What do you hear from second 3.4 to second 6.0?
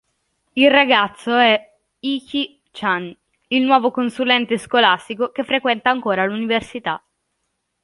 il nuovo consulente scolastico che frequenta